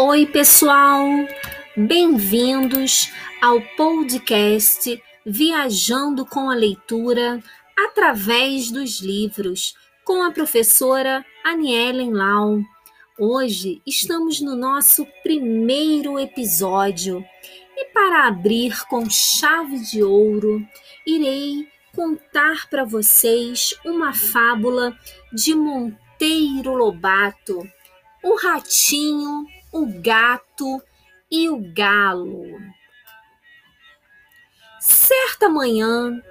[0.00, 1.08] Oi, pessoal!
[1.76, 3.10] Bem-vindos
[3.42, 7.42] ao podcast Viajando com a Leitura
[7.76, 9.74] através dos livros,
[10.04, 12.60] com a professora Anielen Lau.
[13.18, 17.24] Hoje estamos no nosso primeiro episódio
[17.76, 20.64] e, para abrir com chave de ouro,
[21.04, 24.96] irei contar para vocês uma fábula
[25.32, 27.68] de Monteiro Lobato,
[28.22, 30.82] o ratinho o gato
[31.30, 32.58] e o galo.
[34.80, 36.22] Certa manhã,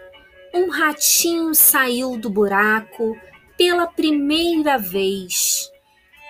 [0.54, 3.16] um ratinho saiu do buraco
[3.58, 5.70] pela primeira vez.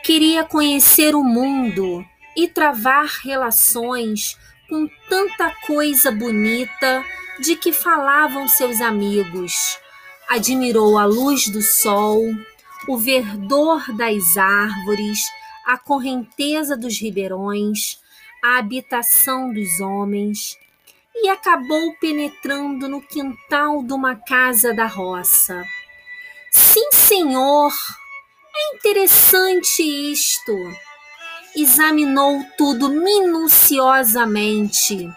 [0.03, 4.37] Queria conhecer o mundo e travar relações
[4.69, 7.03] com tanta coisa bonita
[7.39, 9.77] de que falavam seus amigos.
[10.29, 12.21] Admirou a luz do sol,
[12.87, 15.19] o verdor das árvores,
[15.67, 17.99] a correnteza dos ribeirões,
[18.41, 20.57] a habitação dos homens,
[21.13, 25.61] e acabou penetrando no quintal de uma casa da roça.
[26.51, 27.73] Sim, senhor,
[28.55, 30.55] é interessante isto.
[31.53, 35.09] Examinou tudo minuciosamente,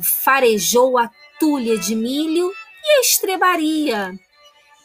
[0.00, 2.50] farejou a tulha de milho
[2.82, 4.18] e a estrebaria.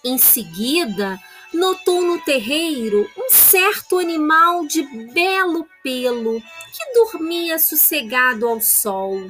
[0.03, 1.17] Em seguida,
[1.53, 9.29] notou no terreiro um certo animal de belo pelo que dormia sossegado ao sol.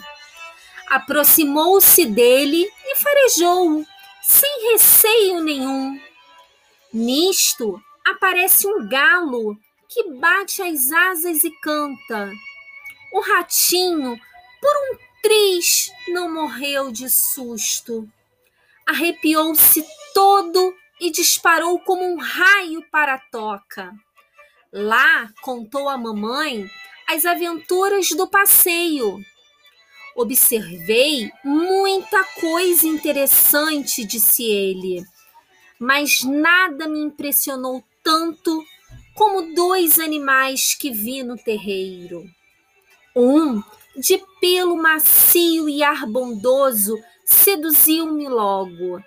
[0.88, 3.86] Aproximou-se dele e farejou-o,
[4.22, 6.00] sem receio nenhum.
[6.94, 12.32] Nisto aparece um galo que bate as asas e canta.
[13.14, 14.20] O ratinho,
[14.62, 18.08] por um triz, não morreu de susto.
[18.86, 23.92] Arrepiou-se todo e disparou como um raio para a toca.
[24.72, 26.70] Lá contou à mamãe
[27.08, 29.18] as aventuras do passeio.
[30.16, 35.04] Observei muita coisa interessante, disse ele,
[35.80, 38.64] mas nada me impressionou tanto
[39.16, 42.24] como dois animais que vi no terreiro.
[43.16, 43.62] Um,
[43.98, 46.96] de pelo macio e ar bondoso,
[47.26, 49.02] seduziu-me logo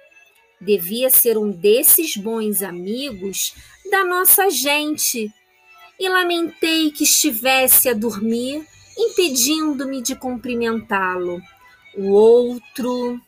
[0.65, 3.55] devia ser um desses bons amigos
[3.91, 5.33] da nossa gente.
[5.99, 8.67] E lamentei que estivesse a dormir,
[8.99, 11.41] impedindo-me de cumprimentá-lo.
[11.97, 13.21] O outro,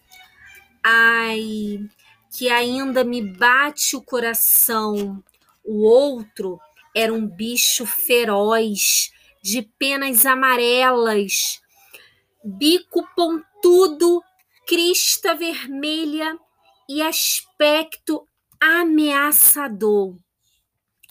[0.82, 1.78] ai,
[2.36, 5.22] que ainda me bate o coração.
[5.64, 6.58] O outro
[6.94, 11.60] era um bicho feroz, de penas amarelas,
[12.42, 14.20] bico pontudo,
[14.66, 16.36] crista vermelha
[16.88, 18.26] e aspecto
[18.60, 20.19] ameaçador.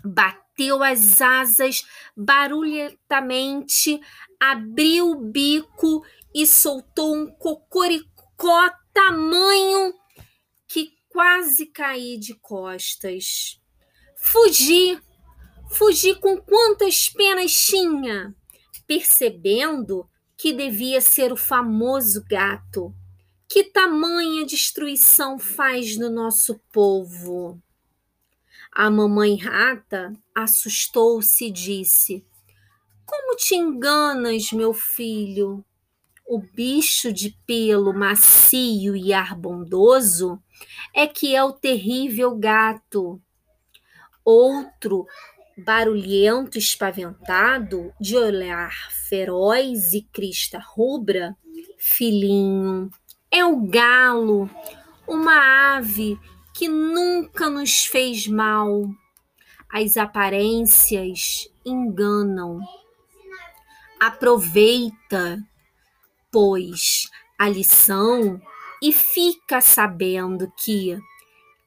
[0.04, 4.00] Bateu as asas barulhentamente,
[4.40, 9.94] abriu o bico e soltou um cocoricó tamanho
[10.68, 13.60] que quase caí de costas.
[14.18, 15.00] Fugi,
[15.72, 18.34] fugi com quantas penas tinha,
[18.88, 22.94] percebendo que devia ser o famoso gato
[23.48, 27.62] que tamanha destruição faz no nosso povo?
[28.72, 32.26] A mamãe rata assustou-se e disse:
[33.06, 35.64] Como te enganas, meu filho?
[36.28, 40.42] O bicho de pelo macio e ar bondoso
[40.94, 43.22] é que é o terrível gato.
[44.24, 45.06] Outro,
[45.56, 48.74] barulhento espaventado, de olhar
[49.08, 51.38] feroz e crista rubra,
[51.78, 52.90] filhinho,
[53.36, 54.50] é o galo,
[55.06, 56.18] uma ave
[56.54, 58.90] que nunca nos fez mal.
[59.70, 62.62] As aparências enganam.
[64.00, 65.38] Aproveita,
[66.32, 68.40] pois, a lição
[68.82, 70.98] e fica sabendo que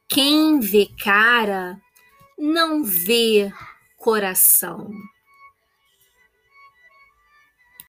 [0.09, 1.79] quem vê cara
[2.39, 3.53] não vê
[3.99, 4.91] coração.